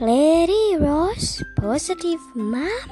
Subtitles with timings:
[0.00, 2.90] Rose Positive Mom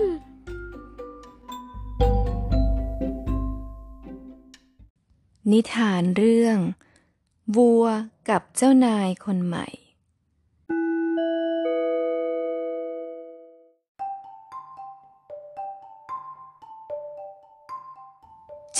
[5.50, 6.58] นิทานเรื่อง
[7.56, 7.84] วัว
[8.28, 9.66] กับเจ้านายคนใหม่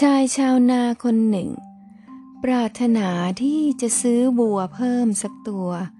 [0.01, 1.49] ชายชาวนาคนหนึ่ง
[2.43, 3.09] ปรารถนา
[3.43, 6.00] ที่จะซื้อวัวเพิ่มสักตัวเ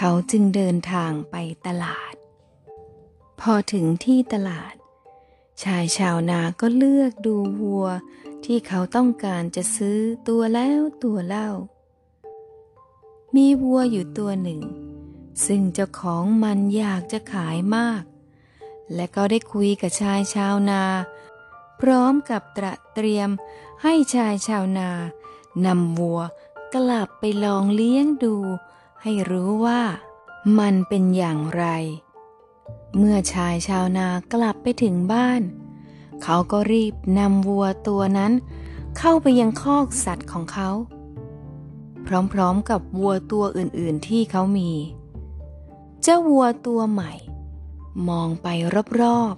[0.00, 1.36] ขาจึงเดินทางไป
[1.66, 2.14] ตลาด
[3.40, 4.74] พอถึงที่ตลาด
[5.62, 7.86] ชายชาวนาก็เลือกดูวัว
[8.44, 11.50] ที่เขาต้องการจะซื้อตัวแล้วตัวเล่า
[13.36, 14.60] มีวัวอยู่ตัวหนึ่ง
[15.46, 18.02] ซึ่งเจ้าของมันอยากจะขายมาก
[18.94, 20.82] และก็ได้คุยกับชายชาวนา
[21.80, 23.30] พร้อมกับตระเตรียม
[23.82, 24.90] ให้ชายชาวนา
[25.66, 26.20] นำวัว
[26.74, 28.36] กลับไปลองเลี้ยงดู
[29.08, 29.82] ให้รู้ว่า
[30.58, 31.64] มันเป็นอย่างไร
[32.96, 35.42] เมื่อชายชาวนากลับไปถึงบ้าน
[36.22, 38.32] เขาก็รีบนำวัวตัวนั้น
[38.98, 40.70] เข้าไปยังคอกสัตว์ของเขา
[42.32, 44.72] พร้อมๆกับวัวตัวอื่นๆที่เขามี
[46.02, 47.12] เจ้าวัวตัวใหม่
[48.08, 48.48] มองไป
[49.00, 49.34] รอบ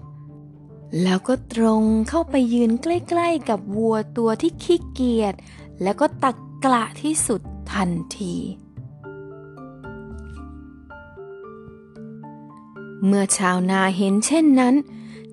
[0.48, 5.34] ๆ แล้วก็ตรงเข้าไปยืนใกล้ๆ กับวัวตัวที่ขี้เกียจ
[5.82, 6.32] แล้วก็ตะ
[6.64, 7.40] กละที่สุด
[7.72, 8.36] ทันที
[13.06, 14.74] เมื่อชาวนาเห็นเช่นนั้น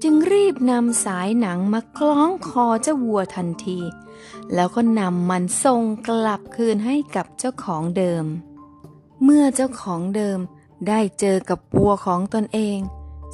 [0.04, 3.80] จึงรีบนำสายหนังมาคล้องคอเจ้าวัวทันที
[4.54, 8.26] แล้วก็นำมันส่งกลับคืนให้กับเจ้าของเดิม
[9.24, 10.40] เมื่อเจ้าของเดิม
[10.88, 12.80] ได้เจอกับวัวของตนเอง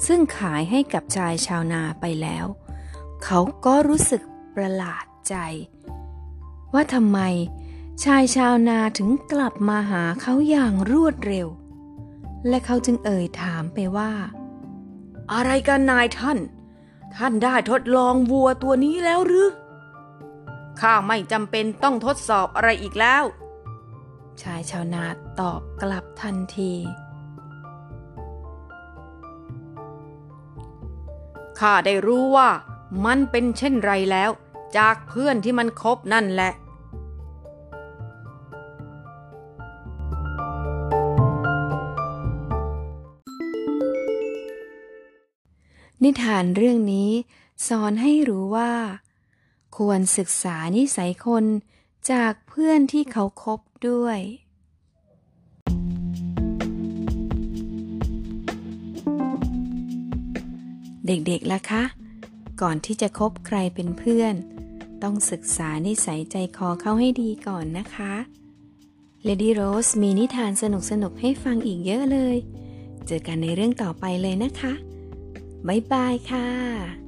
[0.06, 2.46] ซึ่งขายให้กับชายชาวนาไปแล้ว
[3.24, 4.22] เขาก็รู้สึก
[4.54, 5.34] ประหลาดใจ
[6.74, 7.18] ว่าทำไม
[8.04, 11.48] ชายชาวนาถึงกลับมาหาเขาอย่างรวดเร็ว
[12.48, 14.12] และเขาจึงเอ่ยถามไปว่า
[15.32, 16.38] อะไรกันนายท่าน
[17.16, 19.48] ท่านได้ทดลองวัวตัวนี้แล้วหรือ
[20.80, 23.24] ข้าไม่จำเป็นต้องทดสอบอะไรอีกแล้ว
[24.42, 25.04] ชายชาวนา
[25.40, 26.72] ตอบกลับทันที
[31.58, 32.50] ข้าได้รู้ว่า
[33.04, 34.30] มันเป็นเช่นไรแล้ว
[34.76, 36.52] จากเพื่อนที่มันคบนั่นแหละ
[46.04, 47.10] นิทานเรื่องนี้
[47.68, 48.72] สอนให้รู้ว่า
[49.76, 51.44] ควรศึกษานิสัยคน
[52.10, 54.18] จากเพื่อนที่เขาคบด้วย
[61.06, 61.82] เด็กๆล่ะคะ
[62.62, 64.34] ก่อนที่จะคบใครเป็นเพื่อน
[65.02, 68.12] ต้องศึกษานิสัยใจคอเขาให้ดีก่อนนะคะ
[69.26, 70.64] Lady Rose มีนิทานส
[71.02, 72.36] นุกๆให้ฟังอีกเยอะเลย
[73.06, 74.74] เจอกันในเรื่องต่อไปเลยนะคะ
[75.68, 77.01] บ๊ายบายค่ะ